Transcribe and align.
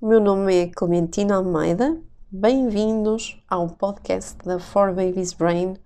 o 0.00 0.06
meu 0.06 0.20
nome 0.20 0.54
é 0.54 0.66
Clementina 0.68 1.34
Almeida. 1.34 2.00
Bem-vindos 2.30 3.42
ao 3.50 3.68
podcast 3.68 4.36
da 4.44 4.60
For 4.60 4.94
Babies 4.94 5.32
Brain 5.32 5.76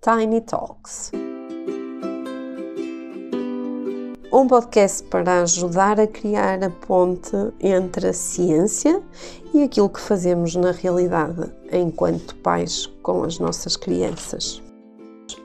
Tiny 0.00 0.40
Talks. 0.40 1.12
Um 4.32 4.48
podcast 4.48 5.04
para 5.04 5.42
ajudar 5.42 6.00
a 6.00 6.08
criar 6.08 6.64
a 6.64 6.70
ponte 6.70 7.36
entre 7.60 8.08
a 8.08 8.12
ciência 8.12 9.00
e 9.54 9.62
aquilo 9.62 9.88
que 9.88 10.00
fazemos 10.00 10.56
na 10.56 10.72
realidade 10.72 11.52
enquanto 11.70 12.34
pais 12.36 12.86
com 13.00 13.22
as 13.22 13.38
nossas 13.38 13.76
crianças. 13.76 14.60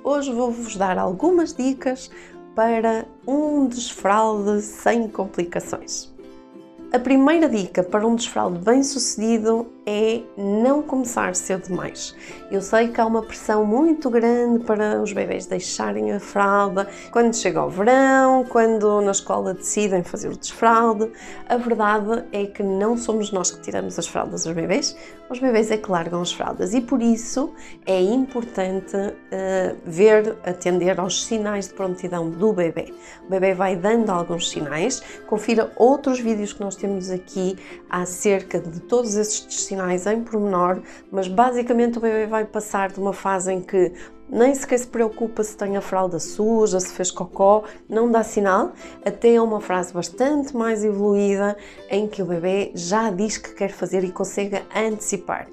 Hoje 0.03 0.33
vou-vos 0.33 0.75
dar 0.75 0.97
algumas 0.97 1.53
dicas 1.53 2.09
para 2.55 3.05
um 3.27 3.67
desfralde 3.67 4.63
sem 4.63 5.07
complicações. 5.07 6.16
A 6.89 6.99
primeira 6.99 7.49
dica 7.49 7.83
para 7.83 8.07
um 8.07 8.15
desfralde 8.15 8.59
bem 8.59 8.81
sucedido 8.81 9.67
é 9.85 10.21
não 10.37 10.81
começar 10.81 11.35
cedo 11.35 11.67
demais. 11.67 12.15
Eu 12.49 12.61
sei 12.61 12.87
que 12.87 13.01
há 13.01 13.05
uma 13.05 13.21
pressão 13.21 13.65
muito 13.65 14.09
grande 14.09 14.63
para 14.63 15.01
os 15.01 15.11
bebês 15.11 15.45
deixarem 15.45 16.13
a 16.13 16.19
fralda 16.19 16.87
quando 17.11 17.35
chega 17.35 17.61
o 17.61 17.69
verão, 17.69 18.45
quando 18.45 19.01
na 19.01 19.11
escola 19.11 19.53
decidem 19.53 20.01
fazer 20.01 20.29
o 20.29 20.37
desfralde. 20.37 21.11
A 21.49 21.57
verdade 21.57 22.23
é 22.31 22.45
que 22.45 22.63
não 22.63 22.97
somos 22.97 23.33
nós 23.33 23.51
que 23.51 23.59
tiramos 23.59 23.99
as 23.99 24.07
fraldas 24.07 24.47
aos 24.47 24.55
bebês, 24.55 24.95
os 25.29 25.39
bebês 25.39 25.71
é 25.71 25.77
que 25.77 25.91
largam 25.91 26.21
as 26.21 26.31
fraldas 26.31 26.73
e 26.73 26.81
por 26.81 27.01
isso 27.01 27.53
é 27.85 28.01
importante 28.01 28.95
uh, 28.95 29.77
ver, 29.85 30.37
atender 30.45 30.99
aos 30.99 31.25
sinais 31.25 31.67
de 31.67 31.73
prontidão 31.73 32.29
do 32.29 32.53
bebê. 32.53 32.93
O 33.25 33.29
bebê 33.29 33.53
vai 33.53 33.75
dando 33.75 34.09
alguns 34.09 34.49
sinais, 34.49 35.01
confira 35.27 35.71
outros 35.75 36.19
vídeos 36.19 36.53
que 36.53 36.61
nós 36.61 36.75
temos 36.75 37.09
aqui 37.09 37.57
acerca 37.89 38.59
de 38.59 38.79
todos 38.81 39.15
esses 39.15 39.45
sinais 39.63 40.05
em 40.07 40.23
pormenor, 40.23 40.81
mas 41.11 41.27
basicamente 41.27 41.97
o 41.97 42.01
bebê 42.01 42.25
vai 42.25 42.45
passar 42.45 42.89
de 42.91 42.99
uma 42.99 43.13
fase 43.13 43.51
em 43.51 43.61
que 43.61 43.91
nem 44.29 44.53
sequer 44.53 44.79
se 44.79 44.87
preocupa 44.87 45.43
se 45.43 45.55
tem 45.55 45.77
a 45.77 45.81
fralda 45.81 46.19
suja, 46.19 46.79
se 46.79 46.93
fez 46.93 47.11
cocó, 47.11 47.63
não 47.89 48.11
dá 48.11 48.23
sinal, 48.23 48.73
até 49.05 49.41
uma 49.41 49.61
frase 49.61 49.93
bastante 49.93 50.55
mais 50.55 50.83
evoluída 50.83 51.57
em 51.89 52.07
que 52.07 52.21
o 52.21 52.25
bebê 52.25 52.71
já 52.75 53.09
diz 53.09 53.37
que 53.37 53.53
quer 53.53 53.69
fazer 53.69 54.03
e 54.03 54.11
consegue 54.11 54.61
antecipar. 54.75 55.47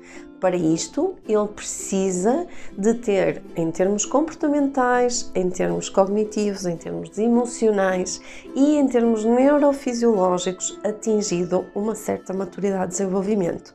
Para 0.45 0.59
isto, 0.59 1.15
ele 1.27 1.49
precisa 1.49 2.47
de 2.77 2.93
ter, 2.93 3.43
em 3.57 3.71
termos 3.71 4.05
comportamentais, 4.05 5.33
em 5.35 5.49
termos 5.49 5.89
cognitivos, 5.89 6.67
em 6.67 6.77
termos 6.77 7.17
emocionais 7.17 8.21
e 8.55 8.77
em 8.77 8.87
termos 8.87 9.25
neurofisiológicos, 9.25 10.79
atingido 10.85 11.65
uma 11.75 11.95
certa 11.95 12.35
maturidade 12.35 12.91
de 12.91 12.99
desenvolvimento. 12.99 13.73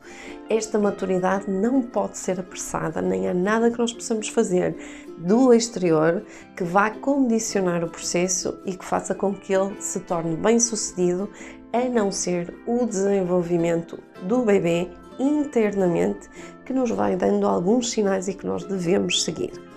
Esta 0.48 0.78
maturidade 0.78 1.50
não 1.50 1.82
pode 1.82 2.16
ser 2.16 2.38
apressada, 2.38 3.02
nem 3.02 3.28
há 3.28 3.34
nada 3.34 3.68
que 3.68 3.78
nós 3.80 3.92
possamos 3.92 4.28
fazer 4.28 4.76
do 5.18 5.52
exterior 5.52 6.22
que 6.56 6.62
vá 6.62 6.88
condicionar 6.88 7.82
o 7.82 7.90
processo 7.90 8.60
e 8.64 8.76
que 8.76 8.84
faça 8.84 9.12
com 9.12 9.34
que 9.34 9.52
ele 9.52 9.74
se 9.80 9.98
torne 9.98 10.36
bem 10.36 10.60
sucedido, 10.60 11.28
a 11.72 11.88
não 11.88 12.12
ser 12.12 12.54
o 12.64 12.86
desenvolvimento 12.86 13.98
do 14.22 14.44
bebê 14.44 14.88
internamente 15.20 16.28
que 16.64 16.72
nos 16.72 16.90
vai 16.90 17.16
dando 17.16 17.46
alguns 17.46 17.90
sinais 17.90 18.28
e 18.28 18.34
que 18.34 18.46
nós 18.46 18.64
devemos 18.64 19.22
seguir. 19.22 19.69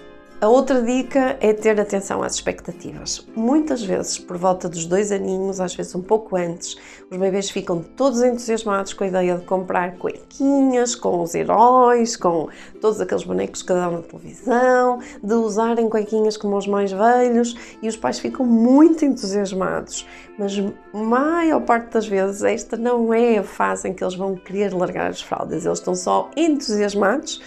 A 0.44 0.48
outra 0.50 0.82
dica 0.82 1.38
é 1.40 1.54
ter 1.54 1.80
atenção 1.80 2.22
às 2.22 2.36
expectativas. 2.36 3.26
Muitas 3.34 3.82
vezes, 3.82 4.20
por 4.20 4.36
volta 4.36 4.68
dos 4.68 4.86
dois 4.86 5.10
aninhos, 5.10 5.62
às 5.62 5.74
vezes 5.74 5.96
um 5.96 6.02
pouco 6.02 6.36
antes, 6.36 6.76
os 7.10 7.16
bebês 7.16 7.50
ficam 7.50 7.82
todos 7.82 8.22
entusiasmados 8.22 8.92
com 8.92 9.06
a 9.06 9.08
ideia 9.08 9.38
de 9.38 9.46
comprar 9.46 9.96
cuequinhas, 9.96 10.96
com 10.96 11.22
os 11.22 11.34
heróis, 11.34 12.18
com 12.18 12.50
todos 12.82 13.00
aqueles 13.00 13.24
bonecos 13.24 13.62
que 13.62 13.72
dão 13.72 13.92
na 13.92 14.02
televisão, 14.02 15.00
de 15.24 15.34
usarem 15.34 15.88
cuequinhas 15.88 16.36
como 16.36 16.58
os 16.58 16.68
mais 16.68 16.92
velhos 16.92 17.56
e 17.82 17.88
os 17.88 17.96
pais 17.96 18.20
ficam 18.20 18.46
muito 18.46 19.06
entusiasmados. 19.06 20.06
Mas, 20.38 20.62
maior 20.92 21.62
parte 21.62 21.94
das 21.94 22.06
vezes, 22.06 22.44
esta 22.44 22.76
não 22.76 23.14
é 23.14 23.38
a 23.38 23.44
fase 23.44 23.88
em 23.88 23.94
que 23.94 24.04
eles 24.04 24.16
vão 24.16 24.36
querer 24.36 24.74
largar 24.74 25.10
as 25.10 25.22
fraldas, 25.22 25.66
eles 25.66 25.80
estão 25.80 25.96
só 25.96 26.30
entusiasmados 26.36 27.42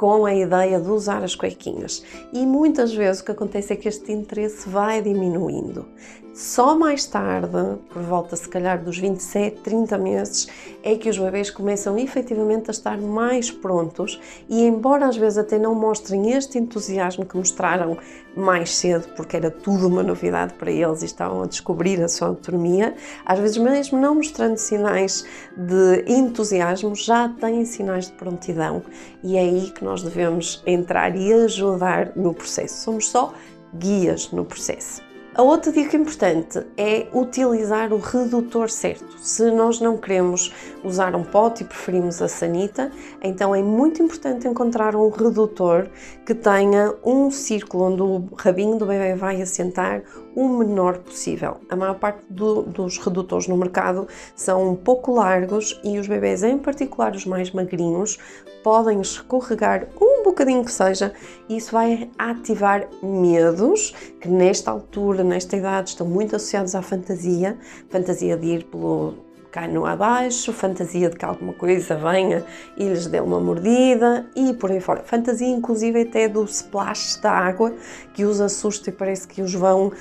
com 0.00 0.24
a 0.24 0.34
ideia 0.34 0.80
de 0.80 0.88
usar 0.88 1.22
as 1.22 1.34
cuequinhas. 1.34 2.02
E 2.32 2.46
muitas 2.46 2.90
vezes 2.90 3.20
o 3.20 3.24
que 3.26 3.32
acontece 3.32 3.74
é 3.74 3.76
que 3.76 3.86
este 3.86 4.10
interesse 4.10 4.66
vai 4.66 5.02
diminuindo. 5.02 5.84
Só 6.32 6.78
mais 6.78 7.04
tarde, 7.06 7.76
por 7.92 8.02
volta 8.02 8.36
se 8.36 8.48
calhar 8.48 8.82
dos 8.82 8.96
27, 8.96 9.62
30 9.62 9.98
meses, 9.98 10.48
é 10.80 10.94
que 10.94 11.10
os 11.10 11.18
bebês 11.18 11.50
começam 11.50 11.98
efetivamente 11.98 12.70
a 12.70 12.72
estar 12.72 12.98
mais 12.98 13.50
prontos 13.50 14.20
e, 14.48 14.62
embora 14.62 15.06
às 15.06 15.16
vezes 15.16 15.38
até 15.38 15.58
não 15.58 15.74
mostrem 15.74 16.30
este 16.30 16.56
entusiasmo 16.56 17.26
que 17.26 17.36
mostraram 17.36 17.98
mais 18.36 18.76
cedo, 18.76 19.08
porque 19.16 19.36
era 19.36 19.50
tudo 19.50 19.88
uma 19.88 20.04
novidade 20.04 20.54
para 20.54 20.70
eles 20.70 21.02
e 21.02 21.06
estavam 21.06 21.42
a 21.42 21.46
descobrir 21.46 22.00
a 22.00 22.08
sua 22.08 22.28
autonomia, 22.28 22.94
às 23.26 23.38
vezes 23.40 23.56
mesmo 23.56 23.98
não 23.98 24.14
mostrando 24.14 24.56
sinais 24.56 25.26
de 25.56 26.04
entusiasmo, 26.06 26.94
já 26.94 27.28
têm 27.28 27.64
sinais 27.64 28.06
de 28.06 28.12
prontidão 28.12 28.84
e 29.24 29.36
é 29.36 29.40
aí 29.40 29.72
que 29.72 29.84
nós 29.84 30.00
devemos 30.00 30.62
entrar 30.64 31.16
e 31.16 31.32
ajudar 31.32 32.12
no 32.14 32.32
processo. 32.32 32.84
Somos 32.84 33.08
só 33.08 33.34
guias 33.74 34.30
no 34.30 34.44
processo. 34.44 35.09
A 35.32 35.42
outra 35.42 35.70
dica 35.70 35.96
importante 35.96 36.60
é 36.76 37.06
utilizar 37.14 37.92
o 37.92 37.98
redutor 37.98 38.68
certo. 38.68 39.16
Se 39.20 39.48
nós 39.52 39.80
não 39.80 39.96
queremos 39.96 40.52
usar 40.82 41.14
um 41.14 41.22
pote 41.22 41.62
e 41.62 41.66
preferimos 41.66 42.20
a 42.20 42.26
sanita, 42.26 42.90
então 43.22 43.54
é 43.54 43.62
muito 43.62 44.02
importante 44.02 44.48
encontrar 44.48 44.96
um 44.96 45.08
redutor 45.08 45.88
que 46.26 46.34
tenha 46.34 46.92
um 47.04 47.30
círculo 47.30 47.92
onde 47.92 48.02
o 48.02 48.28
rabinho 48.36 48.76
do 48.76 48.86
bebê 48.86 49.14
vai 49.14 49.40
assentar 49.40 50.02
o 50.34 50.48
menor 50.48 50.98
possível. 50.98 51.58
A 51.68 51.76
maior 51.76 51.94
parte 51.94 52.22
do, 52.30 52.62
dos 52.62 52.98
redutores 52.98 53.46
no 53.48 53.56
mercado 53.56 54.06
são 54.34 54.70
um 54.70 54.76
pouco 54.76 55.12
largos 55.12 55.80
e 55.82 55.98
os 55.98 56.06
bebês, 56.06 56.42
em 56.42 56.58
particular 56.58 57.14
os 57.14 57.26
mais 57.26 57.50
magrinhos, 57.50 58.18
podem 58.62 59.00
escorregar 59.00 59.86
um 60.00 60.22
bocadinho 60.22 60.64
que 60.64 60.72
seja 60.72 61.12
e 61.48 61.56
isso 61.56 61.72
vai 61.72 62.10
ativar 62.18 62.86
medos 63.02 63.94
que 64.20 64.28
nesta 64.28 64.70
altura, 64.70 65.24
nesta 65.24 65.56
idade, 65.56 65.90
estão 65.90 66.06
muito 66.06 66.36
associados 66.36 66.74
à 66.74 66.82
fantasia, 66.82 67.58
fantasia 67.88 68.36
de 68.36 68.46
ir 68.46 68.64
pelo 68.64 69.30
cano 69.50 69.84
abaixo, 69.84 70.52
fantasia 70.52 71.10
de 71.10 71.16
que 71.16 71.24
alguma 71.24 71.52
coisa 71.52 71.96
venha 71.96 72.44
e 72.76 72.84
lhes 72.84 73.06
dê 73.06 73.20
uma 73.20 73.40
mordida 73.40 74.26
e 74.34 74.54
por 74.54 74.70
aí 74.70 74.80
fora. 74.80 75.02
Fantasia 75.02 75.48
inclusive 75.48 76.02
até 76.02 76.28
do 76.28 76.44
splash 76.44 77.20
da 77.20 77.32
água 77.32 77.74
que 78.14 78.24
os 78.24 78.40
assusta 78.40 78.90
e 78.90 78.92
parece 78.92 79.26
que 79.26 79.42
os 79.42 79.52
vão 79.52 79.92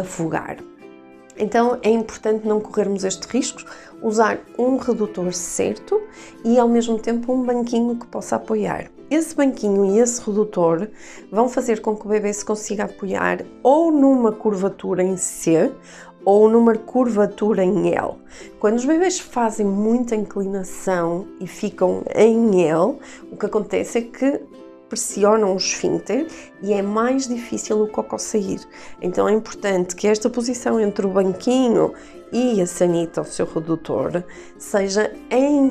afogar. 0.00 0.56
Então 1.38 1.78
é 1.82 1.90
importante 1.90 2.46
não 2.46 2.60
corrermos 2.60 3.04
estes 3.04 3.28
riscos, 3.28 3.64
usar 4.02 4.40
um 4.58 4.76
redutor 4.76 5.32
certo 5.32 6.00
e 6.44 6.58
ao 6.58 6.68
mesmo 6.68 6.98
tempo 6.98 7.32
um 7.32 7.42
banquinho 7.42 7.96
que 7.96 8.06
possa 8.06 8.36
apoiar. 8.36 8.90
Esse 9.10 9.36
banquinho 9.36 9.84
e 9.84 10.00
esse 10.00 10.20
redutor 10.22 10.88
vão 11.30 11.48
fazer 11.48 11.80
com 11.80 11.94
que 11.94 12.06
o 12.06 12.08
bebê 12.08 12.32
se 12.32 12.44
consiga 12.44 12.84
apoiar 12.84 13.44
ou 13.62 13.92
numa 13.92 14.32
curvatura 14.32 15.02
em 15.02 15.16
C 15.16 15.72
ou 16.24 16.48
numa 16.48 16.74
curvatura 16.74 17.62
em 17.62 17.94
L. 17.94 18.14
Quando 18.58 18.76
os 18.76 18.84
bebês 18.84 19.20
fazem 19.20 19.64
muita 19.64 20.16
inclinação 20.16 21.28
e 21.38 21.46
ficam 21.46 22.02
em 22.12 22.64
L, 22.68 22.98
o 23.30 23.36
que 23.36 23.46
acontece 23.46 23.98
é 23.98 24.02
que 24.02 24.40
pressionam 24.88 25.54
o 25.54 25.56
esfíncter 25.56 26.26
e 26.62 26.72
é 26.72 26.82
mais 26.82 27.26
difícil 27.26 27.82
o 27.82 27.88
cocô 27.88 28.18
sair. 28.18 28.60
Então 29.00 29.28
é 29.28 29.32
importante 29.32 29.94
que 29.94 30.06
esta 30.06 30.30
posição 30.30 30.80
entre 30.80 31.06
o 31.06 31.10
banquinho 31.10 31.92
e 32.32 32.60
a 32.60 32.66
sanita, 32.66 33.20
o 33.20 33.24
seu 33.24 33.46
redutor, 33.46 34.24
seja 34.58 35.12
em 35.30 35.68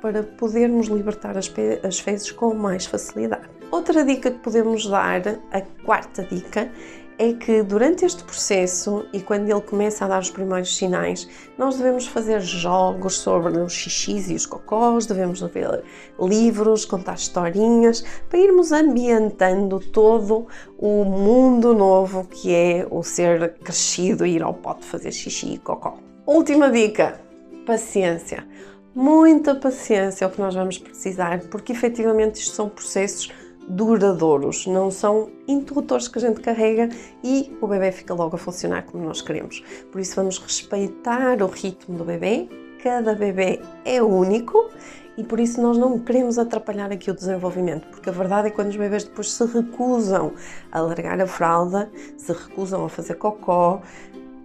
para 0.00 0.22
podermos 0.22 0.86
libertar 0.86 1.36
as, 1.36 1.52
as 1.82 1.98
fezes 1.98 2.30
com 2.30 2.54
mais 2.54 2.86
facilidade. 2.86 3.48
Outra 3.70 4.04
dica 4.04 4.30
que 4.30 4.38
podemos 4.38 4.86
dar, 4.86 5.22
a 5.50 5.60
quarta 5.84 6.22
dica, 6.22 6.70
é 7.18 7.32
que 7.32 7.62
durante 7.62 8.04
este 8.04 8.22
processo 8.24 9.06
e 9.12 9.20
quando 9.20 9.48
ele 9.48 9.60
começa 9.60 10.04
a 10.04 10.08
dar 10.08 10.20
os 10.20 10.30
primeiros 10.30 10.76
sinais, 10.76 11.28
nós 11.56 11.76
devemos 11.76 12.06
fazer 12.06 12.40
jogos 12.40 13.18
sobre 13.18 13.58
os 13.58 13.72
xixis 13.72 14.30
e 14.30 14.34
os 14.34 14.44
cocós, 14.44 15.06
devemos 15.06 15.40
ver 15.40 15.82
livros, 16.20 16.84
contar 16.84 17.14
historinhas, 17.14 18.04
para 18.28 18.38
irmos 18.38 18.72
ambientando 18.72 19.80
todo 19.80 20.46
o 20.78 21.04
mundo 21.04 21.74
novo 21.74 22.26
que 22.26 22.54
é 22.54 22.86
o 22.90 23.02
ser 23.02 23.54
crescido 23.58 24.26
e 24.26 24.36
ir 24.36 24.42
ao 24.42 24.54
pote 24.54 24.84
fazer 24.84 25.12
xixi 25.12 25.54
e 25.54 25.58
cocó. 25.58 25.98
Última 26.26 26.70
dica: 26.70 27.20
paciência. 27.64 28.46
Muita 28.94 29.54
paciência 29.54 30.24
é 30.24 30.28
o 30.28 30.30
que 30.30 30.40
nós 30.40 30.54
vamos 30.54 30.78
precisar, 30.78 31.40
porque 31.50 31.72
efetivamente 31.72 32.40
isto 32.40 32.54
são 32.54 32.68
processos 32.68 33.30
duradouros, 33.68 34.66
não 34.66 34.90
são 34.90 35.30
interruptores 35.46 36.08
que 36.08 36.18
a 36.18 36.20
gente 36.20 36.40
carrega 36.40 36.88
e 37.22 37.56
o 37.60 37.66
bebê 37.66 37.90
fica 37.92 38.14
logo 38.14 38.36
a 38.36 38.38
funcionar 38.38 38.84
como 38.84 39.04
nós 39.04 39.20
queremos. 39.20 39.62
Por 39.90 40.00
isso 40.00 40.14
vamos 40.16 40.38
respeitar 40.38 41.42
o 41.42 41.46
ritmo 41.46 41.98
do 41.98 42.04
bebê, 42.04 42.48
cada 42.82 43.14
bebê 43.14 43.60
é 43.84 44.02
único 44.02 44.70
e 45.16 45.24
por 45.24 45.40
isso 45.40 45.60
nós 45.60 45.78
não 45.78 45.98
queremos 45.98 46.38
atrapalhar 46.38 46.92
aqui 46.92 47.10
o 47.10 47.14
desenvolvimento, 47.14 47.88
porque 47.88 48.08
a 48.08 48.12
verdade 48.12 48.48
é 48.48 48.50
que 48.50 48.56
quando 48.56 48.68
os 48.68 48.76
bebês 48.76 49.04
depois 49.04 49.32
se 49.32 49.44
recusam 49.44 50.32
a 50.70 50.80
largar 50.80 51.20
a 51.20 51.26
fralda, 51.26 51.90
se 52.16 52.32
recusam 52.32 52.84
a 52.84 52.88
fazer 52.88 53.14
cocó, 53.14 53.82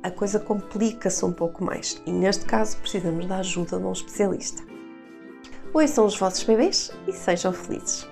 a 0.02 0.10
coisa 0.10 0.40
complica-se 0.40 1.24
um 1.24 1.32
pouco 1.32 1.64
mais 1.64 2.02
e 2.06 2.12
neste 2.12 2.46
caso 2.46 2.78
precisamos 2.78 3.26
da 3.28 3.38
ajuda 3.38 3.78
de 3.78 3.86
um 3.86 3.92
especialista. 3.92 4.64
São 5.88 6.06
os 6.06 6.18
vossos 6.18 6.44
bebês 6.44 6.92
e 7.08 7.14
sejam 7.14 7.54
felizes! 7.54 8.11